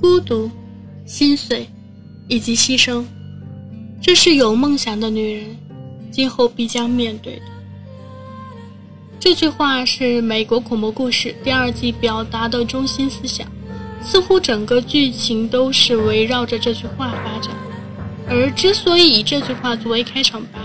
[0.00, 0.50] 孤独、
[1.04, 1.68] 心碎
[2.26, 3.04] 以及牺牲，
[4.00, 5.58] 这是有梦想的女人
[6.10, 7.42] 今后必将面对的。
[9.18, 13.46] 这句话是《美国恐怖故事》第二季表达的中心思想，
[14.02, 17.54] 似乎整个剧情都是围绕着这句话发展。
[18.26, 20.58] 而之所以以这句话作为开场白，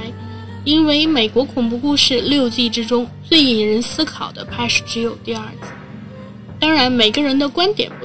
[0.64, 5.68] 因为《美国恐怖故事》六季之中最引人思考的，怕是只有第二季。
[6.58, 8.05] 当然，每个人的观点不。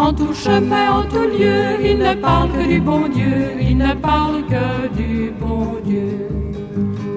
[0.00, 3.94] En tout chemin, en tout lieu, il ne parle que du bon Dieu, il ne
[3.94, 6.28] parle que du bon Dieu.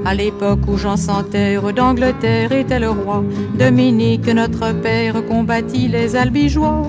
[0.03, 6.15] À l'époque où Jean sans terre d'Angleterre était le roi, Dominique, notre père, combattit les
[6.15, 6.87] albigeois.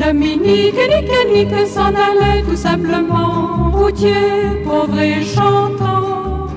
[0.00, 6.48] Dominique, nique, nique, s'en allait tout simplement, routier, pauvre et chantant.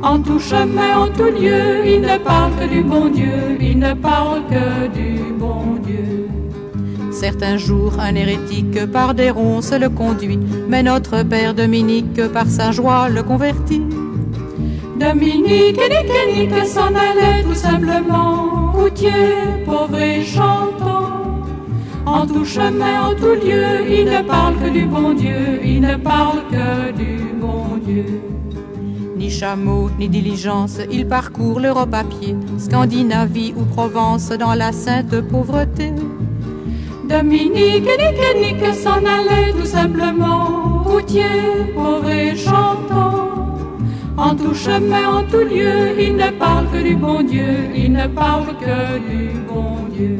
[0.00, 3.94] En tout chemin, en tout lieu, il ne parle que du bon Dieu, il ne
[3.94, 5.33] parle que du bon Dieu.
[7.24, 12.70] Certains jours, un hérétique par des ronces le conduit, mais notre père Dominique par sa
[12.70, 13.80] joie le convertit.
[15.00, 19.32] Dominique, nique, nique, s'en allait tout simplement, routier,
[19.64, 21.46] pauvre et chantant.
[22.04, 25.96] En tout chemin, en tout lieu, il ne parle que du bon Dieu, il ne
[25.96, 28.20] parle que du bon Dieu.
[29.16, 35.18] Ni chameau, ni diligence, il parcourt l'Europe à pied, Scandinavie ou Provence dans la sainte
[35.22, 35.94] pauvreté.
[37.14, 41.22] Dominique, nique, nique, s'en allait tout simplement, routier,
[41.72, 43.30] pauvre et chantant.
[44.16, 48.08] En tout chemin, en tout lieu, il ne parle que du bon Dieu, il ne
[48.08, 50.18] parle que du bon Dieu.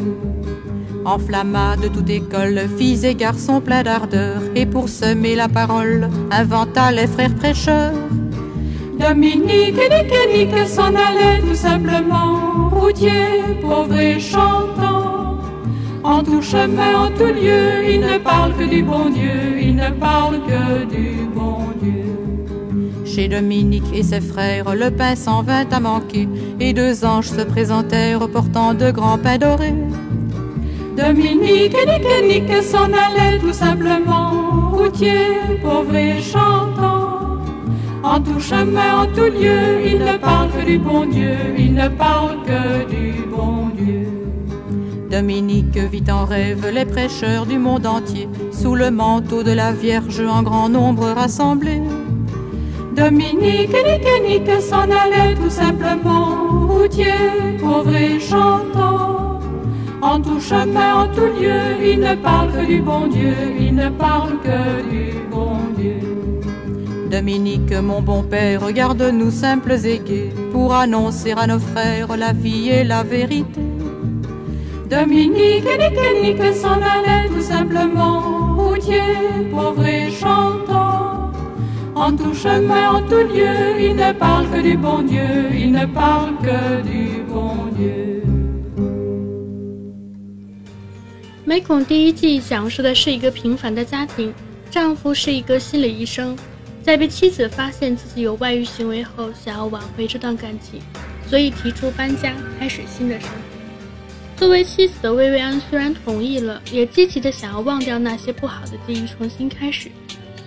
[1.05, 6.93] Enflamma de toute école, filles et garçons pleins d'ardeur, et pour semer la parole, inventa
[6.93, 7.93] les frères prêcheurs.
[9.01, 15.04] Dominique, nique, nique, s'en allait tout simplement, routier, pauvre et chantant.
[16.05, 19.89] En tout chemin, en tout lieu, il ne parle que du bon Dieu, il ne
[19.89, 22.05] parle que du bon Dieu.
[23.07, 26.29] Chez Dominique et ses frères, le pain s'en vint à manquer,
[26.61, 29.73] et deux anges se présentèrent portant de grands pains dorés.
[30.95, 37.41] Dominique et Nique, Nique s'en allait tout simplement, routier, pauvre et chantant.
[38.03, 41.89] En tout chemin, en tout lieu, il ne parle que du bon Dieu, il ne
[41.89, 43.64] parle que du bon Dieu.
[45.15, 50.21] Dominique vit en rêve les prêcheurs du monde entier, sous le manteau de la Vierge
[50.21, 51.81] en grand nombre rassemblés.
[52.97, 57.15] Dominique, nique, nique, s'en allait tout simplement, routier,
[57.61, 59.39] pauvre et chantant.
[60.03, 63.91] En tout chemin, en tout lieu, il ne parle que du bon Dieu, il ne
[63.91, 66.01] parle que du bon Dieu.
[67.09, 72.71] Dominique, mon bon père, regarde-nous simples et gais, pour annoncer à nos frères la vie
[72.71, 73.61] et la vérité.
[74.89, 79.01] Dominique, nique, nique, s'en allait tout simplement, routier,
[79.51, 81.33] pauvre et chantant.
[81.95, 85.23] En tout chemin, en tout lieu, il ne parle que du bon Dieu,
[85.55, 88.23] il ne parle que du bon Dieu.
[91.47, 94.33] 美恐第一季讲述的是一个平凡的家庭，
[94.71, 96.37] 丈夫是一个心理医生，
[96.83, 100.81] 在被妻子发现自己有外遇行为后，想要挽回这段感情，
[101.29, 103.44] 所以提出搬家，开始新的生活。
[104.45, 109.91] 作为妻子的薇薇安虽然同意了，也积极的想要忘掉那些不好的记忆，重新开始，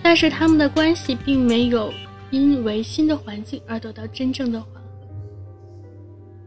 [0.03, 1.91] 但是他们的关系并没有
[2.29, 4.89] 因为新的环境而得到真正的缓和。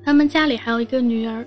[0.04, 1.44] 他们家里还有一个女儿，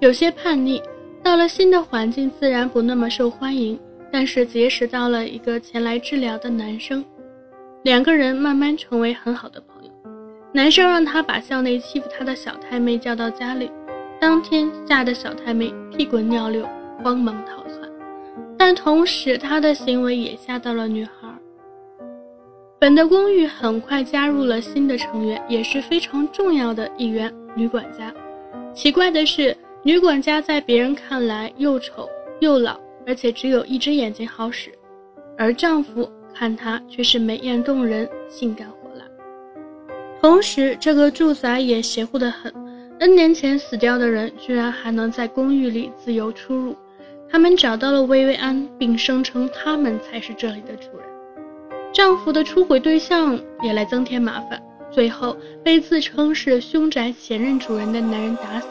[0.00, 0.82] 有些叛逆，
[1.22, 3.78] 到了新的环境自然不那么受欢迎，
[4.10, 7.04] 但是结识到了一个前来治疗的男生，
[7.82, 9.90] 两个人慢慢成为很好的朋友。
[10.54, 13.70] 男生让他把校内欺负他的小太妹叫到家里。
[14.24, 16.66] 当天吓得小太妹屁滚尿流，
[17.02, 17.80] 慌忙逃窜，
[18.56, 21.12] 但同时她的行为也吓到了女孩。
[22.78, 28.10] 本的公寓很快加入了新的成员，也是非常重要的一员——女管家。
[28.72, 32.08] 奇怪的是，女管家在别人看来又丑
[32.40, 34.72] 又老，而且只有一只眼睛好使，
[35.36, 39.04] 而丈夫看她却是美艳动人、性感火辣。
[40.22, 42.50] 同时，这个住宅也邪乎得很。
[43.04, 46.74] N 年前死掉的人居然还能在公寓里自由出入，
[47.30, 51.06] 他们找到了薇薇安，并声称他们才是这里的主人。
[51.92, 54.58] 丈夫的出轨对象也来增添麻烦，
[54.90, 58.68] 最后被自称是凶宅前任主人的男人打死，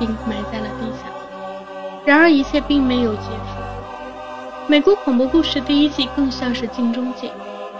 [0.00, 2.02] 并埋在了地下。
[2.04, 3.62] 然而一切并没有结束。
[4.66, 7.30] 美国恐怖故事第一季更像是镜中镜，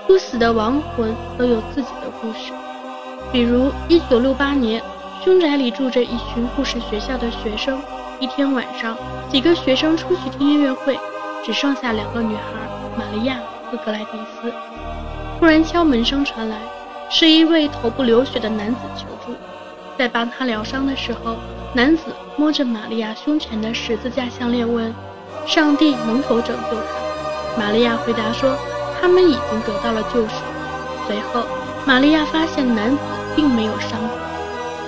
[0.06, 2.52] 不死的亡魂都有自己的故事。
[3.32, 4.80] 比如1968年，
[5.28, 7.78] 凶宅里住着一群护士学校的学生。
[8.18, 8.96] 一天晚上，
[9.30, 10.98] 几个学生出去听音乐会，
[11.44, 12.42] 只剩下两个女孩
[12.96, 13.36] 玛利亚
[13.70, 14.50] 和格莱迪斯。
[15.38, 16.56] 突然敲门声传来，
[17.10, 19.36] 是一位头部流血的男子求助。
[19.98, 21.36] 在帮他疗伤的时候，
[21.74, 22.04] 男子
[22.38, 24.94] 摸着玛利亚胸前的十字架项链问。
[25.46, 27.60] 上帝能否拯救他？
[27.60, 28.56] 玛利亚回答说
[28.98, 30.36] ：“他们已经得到了救赎。”
[31.06, 31.46] 随后，
[31.84, 32.98] 玛利亚发现男子
[33.36, 34.00] 并没有伤。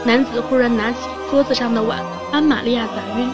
[0.05, 2.03] 男子忽然拿起桌子上的碗，
[2.33, 3.29] 把玛利亚砸晕。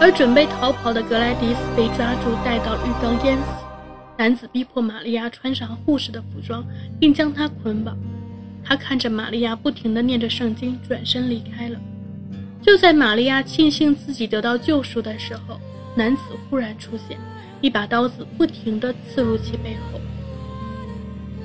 [0.00, 3.66] 而准备逃跑的格莱迪斯被抓住，带到浴缸淹死。
[4.16, 6.64] 男子逼迫玛利亚穿上护士的服装，
[6.98, 7.96] 并将她捆绑。
[8.62, 11.78] 他看着玛利亚不停地念着圣经，转身离开了。
[12.62, 15.58] 就在玛利亚庆幸自己得到救赎的时候，
[15.96, 17.18] 男子忽然出现，
[17.60, 19.98] 一把刀子不停地刺入其背后。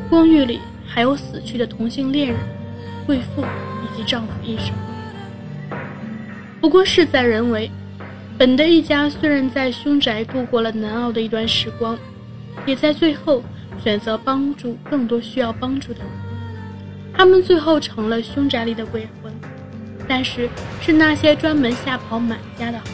[0.10, 2.38] 公寓里还有死去的同性恋人、
[3.06, 4.74] 贵妇以及丈夫一生。
[6.60, 7.70] 不过事在人为，
[8.38, 11.98] 本的一家虽然在凶宅度过了难熬的一段时光，
[12.66, 13.44] 也在最后
[13.84, 16.08] 选择帮助更多需要帮助的人。
[17.14, 19.32] 他们最后成了凶宅里的鬼魂，
[20.08, 20.50] 但是
[20.82, 22.92] 是那些专门吓跑满家的鬼。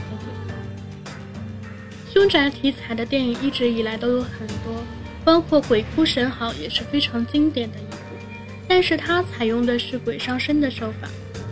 [2.13, 4.83] 凶宅题材的电影一直以来都有很多，
[5.23, 7.83] 包括《鬼哭神嚎》也是非常经典的一，
[8.67, 11.07] 但是它采用的是鬼上身的手法，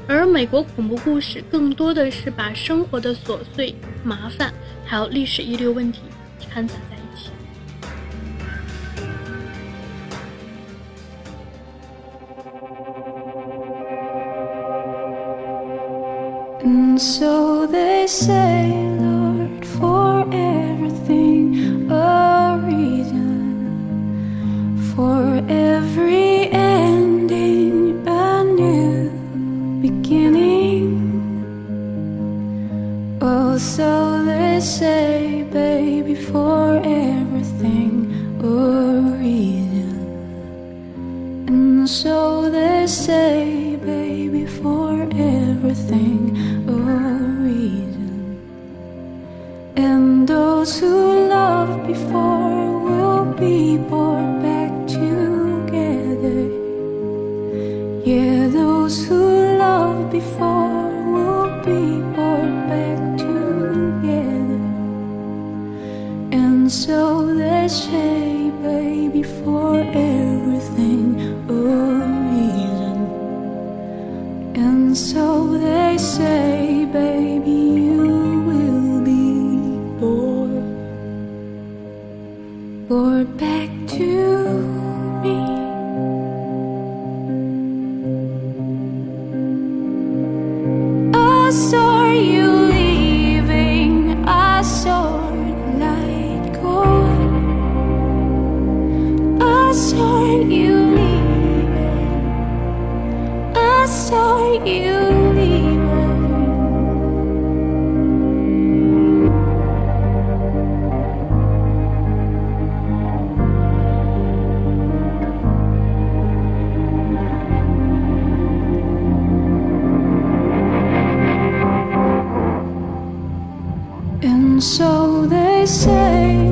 [0.07, 4.53] 而美国恐怖故事更多的是把生活的琐碎、麻烦
[4.85, 5.99] 还有历史遗留问题
[6.39, 7.29] 掺杂在一起。
[16.63, 18.87] And so they say.
[33.59, 37.93] so they say, baby, for everything
[38.41, 39.99] a reason.
[41.47, 46.37] And so they say, baby, for everything
[46.69, 46.73] a
[47.43, 48.39] reason.
[49.75, 52.28] And those who loved before.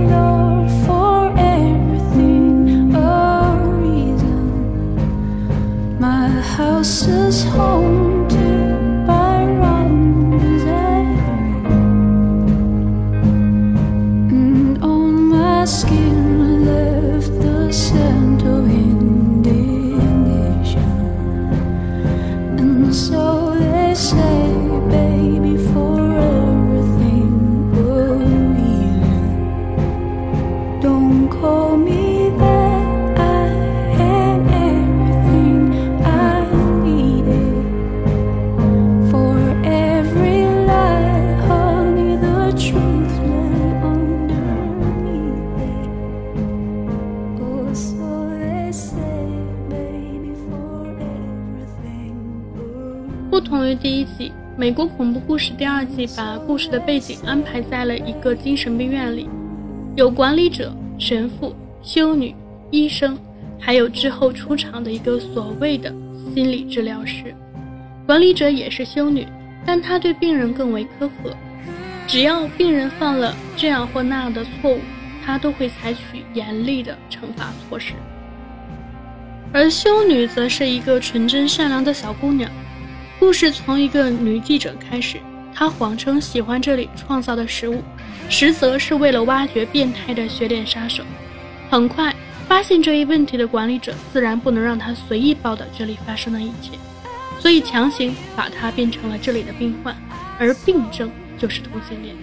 [0.09, 4.39] Lord for everything a reason.
[5.99, 7.86] My house is home
[54.67, 59.29] 美国恐怖故事》第二季把故事的背景安排在了一个精神病院里，
[59.95, 62.35] 有管理者、神父、修女、
[62.69, 63.17] 医生，
[63.57, 65.89] 还有之后出场的一个所谓的
[66.33, 67.33] 心理治疗师。
[68.05, 69.25] 管理者也是修女，
[69.65, 71.33] 但她对病人更为苛刻，
[72.05, 74.79] 只要病人犯了这样或那样的错误，
[75.25, 77.93] 她都会采取严厉的惩罚措施。
[79.53, 82.51] 而修女则是一个纯真善良的小姑娘。
[83.19, 85.17] 故事从一个女记者开始，
[85.53, 87.81] 她谎称喜欢这里创造的食物，
[88.29, 91.03] 实则是为了挖掘变态的血脸杀手。
[91.69, 92.15] 很快
[92.47, 96.71] 发现这一问题的管理者自然不能让她随意报道这里发生的一切。
[97.39, 99.95] 所以强行把她变成了这里的病患，
[100.39, 101.09] 而病症
[101.39, 102.15] 就是同性恋。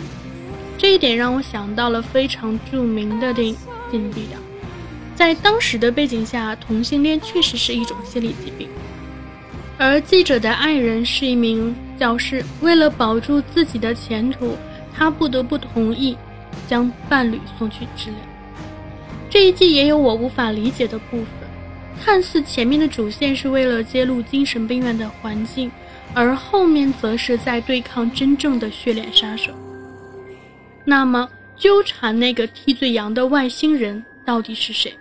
[0.79, 3.55] 这一点让我想到了非常著名的电影
[3.91, 4.39] 《禁闭岛》。
[5.17, 8.69] 在当时的背景下，同性恋确实是一种心理疾病。
[9.79, 14.57] 而记者的爱人是一名教师，为了保住自己的前途，
[14.97, 16.17] 他不得不同意
[16.69, 18.19] 将伴侣送去治疗。
[19.29, 21.27] 这一季也有我无法理解的部分。
[22.05, 25.71] 看似前面的主线是为了揭露精神病院的环境，
[26.13, 29.53] 而后面则是在对抗真正的血脸杀手。
[30.85, 34.93] 那么，纠缠那个替罪羊的外星人到底是谁？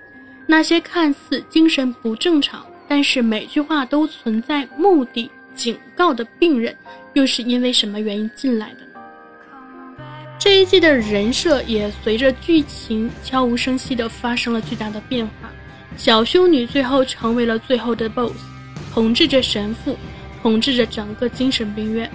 [0.47, 2.65] 那些看似精神不正常，
[2.95, 6.77] 但是每句话都存在目的、警告的病人，
[7.13, 10.03] 又是因为什么原因进来的呢？
[10.37, 15.49] 这一季的人设也随着剧情悄无声息地发生了巨大的变化。
[15.97, 18.37] 小修女最后成为了最后的 BOSS，
[18.93, 19.97] 统治着神父，
[20.43, 22.07] 统治着整个精神病院，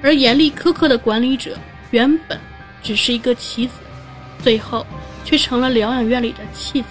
[0.00, 1.58] 而严厉苛刻的管理者
[1.90, 2.38] 原本
[2.84, 3.72] 只是一个棋子，
[4.40, 4.86] 最后
[5.24, 6.88] 却成了疗养院里的弃子。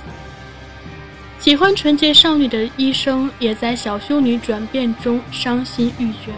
[1.39, 6.33] 喜欢纯洁少女的医生也在小修女转变中伤心欲绝，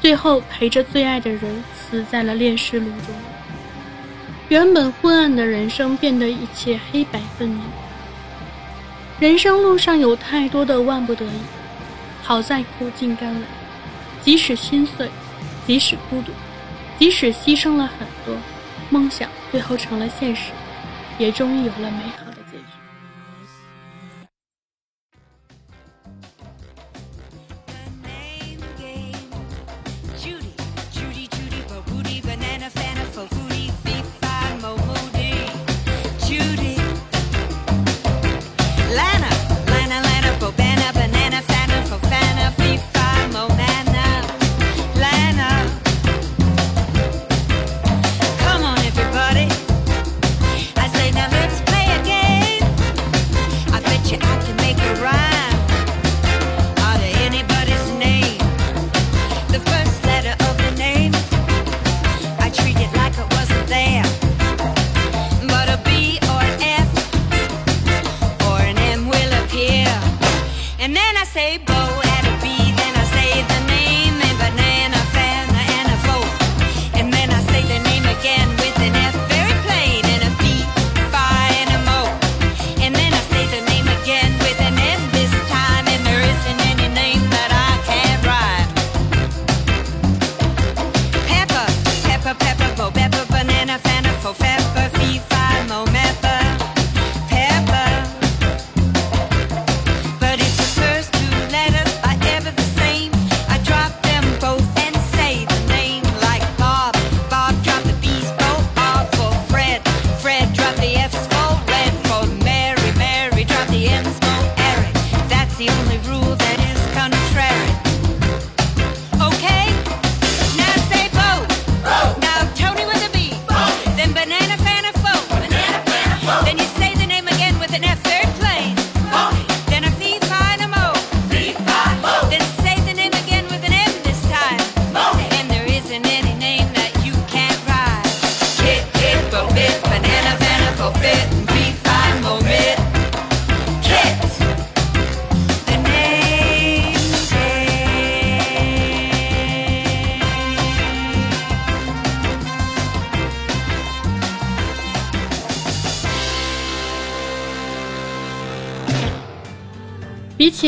[0.00, 3.14] 最后陪着最爱的人死在了炼尸炉中。
[4.48, 7.60] 原本昏暗的人生变得一切黑白分明。
[9.20, 11.40] 人生路上有太多的万不得已，
[12.22, 13.42] 好在苦尽甘来。
[14.24, 15.10] 即使心碎，
[15.66, 16.32] 即使孤独，
[16.98, 18.34] 即使牺牲了很多，
[18.88, 20.52] 梦想最后成了现实，
[21.18, 22.27] 也终于有了美好。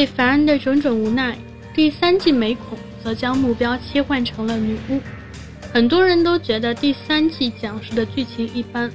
[0.00, 1.37] 比起凡人的种种无奈，
[1.75, 4.99] 第三季美恐则将目标切换成了女巫。
[5.75, 8.90] 很多人都觉得第三季讲述的剧情一般，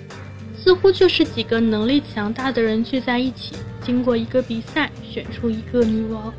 [0.57, 3.53] 似乎就是几个能力强大的人聚在一起，
[3.85, 6.33] 经过一个比赛选出一个女王。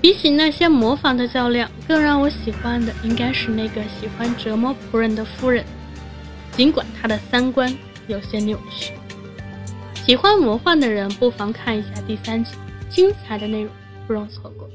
[0.00, 5.62] 比起那些模仿的较量，更让我喜欢的应该是那个喜欢折磨仆人的夫人，
[6.52, 7.70] 尽管她的三观
[8.08, 8.94] 有些扭曲。
[10.02, 12.52] 喜欢魔幻的人不妨看一下第三集。
[12.88, 13.70] 精彩的内容
[14.06, 14.68] 不容错过。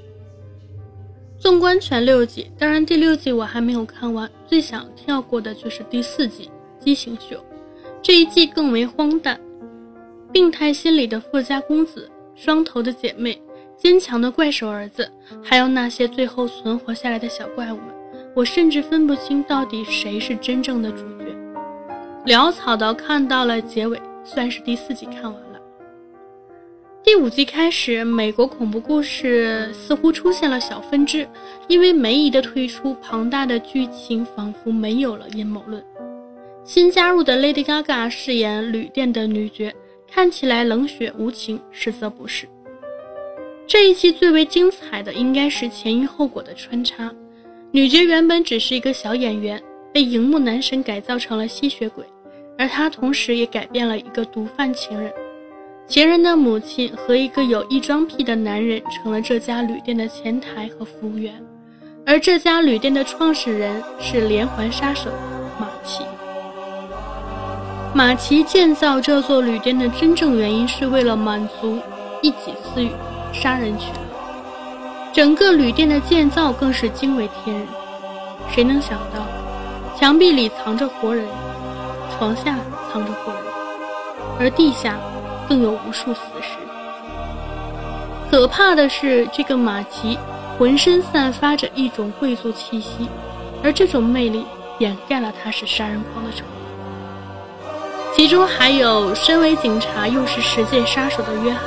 [1.38, 6.50] 纵观全六季，当然第六季我还没有看完，最想跳过的就是第四季
[6.84, 7.36] 《畸形秀》。
[8.02, 9.40] 这一季更为荒诞，
[10.32, 13.40] 病态心理的富家公子，双头的姐妹，
[13.76, 15.12] 坚强的怪兽儿子，
[15.44, 17.88] 还有那些最后存活下来的小怪物们，
[18.36, 21.36] 我甚至分不清到底谁是真正的主角。
[22.28, 25.51] 潦草的看到了结尾，算是第四季看完了。
[27.04, 31.28] 第五季开始，美国恐怖故事似乎出现了小分支，
[31.68, 35.84] 因为梅姨的推出，庞大的剧情仿佛没有了阴谋论。
[36.64, 39.74] 新加入的 Lady Gaga 饰演旅店的女角，
[40.10, 42.48] 看起来冷血无情，实则不是。
[43.66, 47.12] 这一季最为精彩的应该是前因后果的穿插。
[47.72, 52.06] 女角原本只是一个小演员，被荧幕男神改造成了吸血鬼，
[52.60, 55.12] 而她同时也改变了一个毒贩情人。
[55.88, 61.34] 前人的母亲和一个有异装癖的男人成了这家旅店的前台和服务员，
[62.06, 65.10] 而这家旅店的创始人是连环杀手
[65.60, 66.04] 马奇。
[67.94, 71.78] 马奇建造这座旅店的真正原因是为了满足
[72.22, 72.90] 一己私欲，
[73.34, 74.00] 杀人取乐。
[75.12, 77.68] 整个旅店的建造更是惊为天人，
[78.50, 79.28] 谁能想到，
[80.00, 81.28] 墙壁里藏着活人，
[82.18, 82.58] 床下
[82.94, 83.42] 藏着活人，
[84.40, 84.98] 而地下。
[85.52, 86.56] 更有无数死尸。
[88.30, 90.18] 可怕的是，这个马奇
[90.58, 93.10] 浑身散发着一种贵族气息，
[93.62, 94.46] 而这种魅力
[94.80, 98.16] 掩盖了他是杀人狂的丑恶。
[98.16, 101.62] 其中还有身为警察又是十界杀手的约翰。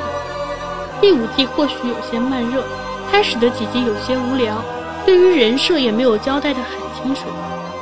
[0.98, 2.64] 第五季或许有些慢热，
[3.12, 4.64] 开始的几集有些无聊，
[5.04, 7.26] 对于人设也没有交代的很清楚，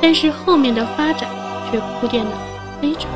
[0.01, 1.29] 但是后面的发展
[1.71, 2.31] 却铺垫的
[2.81, 3.09] 非常。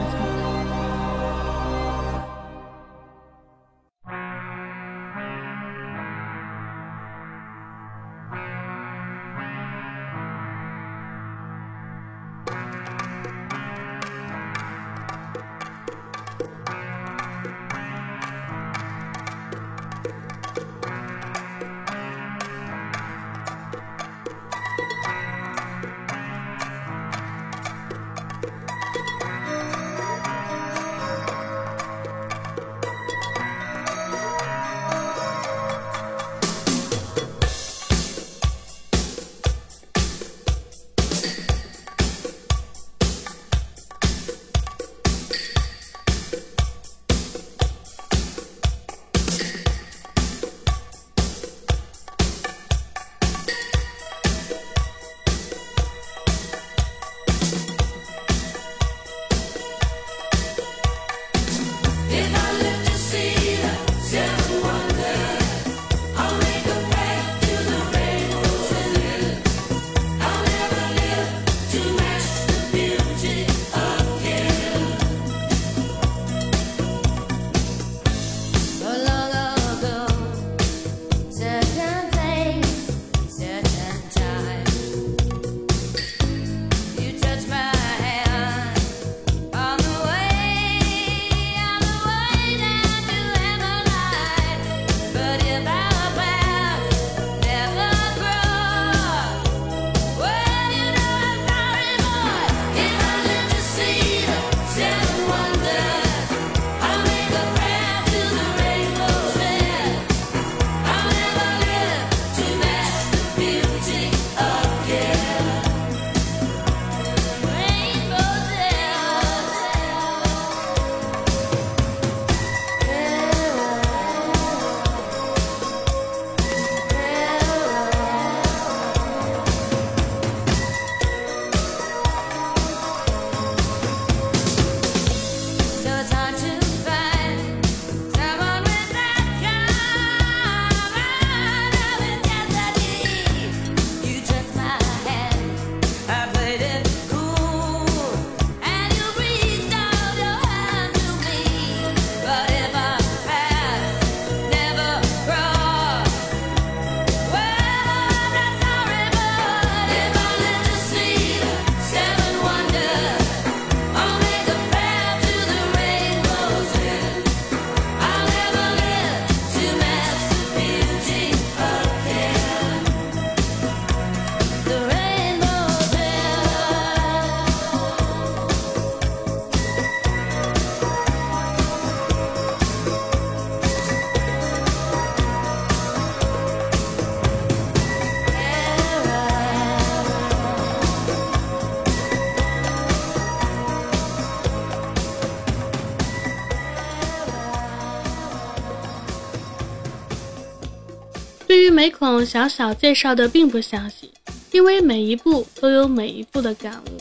[201.88, 204.12] 每孔小小介绍的并不详细，
[204.52, 206.98] 因为每一部都有每一部的感悟，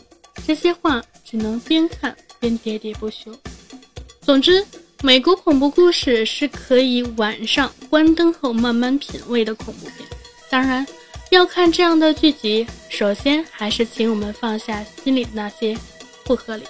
[0.46, 3.36] 这些话只能边看边喋喋不休。
[4.20, 4.64] 总之，
[5.02, 10.08] 美国恐怖故事是可以晚上关灯后慢慢品味的恐怖片。
[10.48, 10.86] 当然，
[11.30, 15.76] 要看这样的剧集，首先还是请我们放下心里那些
[16.22, 16.62] 不合理。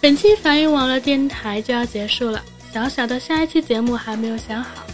[0.00, 4.85] 本期反映网络电台就要结束了，小小的下一期节目还没有想好，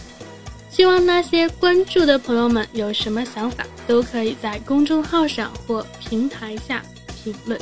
[0.75, 6.81] 希望那些关注的朋友们有什么想法，都可以在公众号上或平台下
[7.23, 7.59] 评论。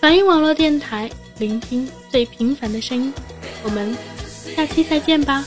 [0.00, 3.14] 反映网络电台，聆听最平凡的声音。
[3.62, 3.96] 我们
[4.56, 5.44] 下期再见吧。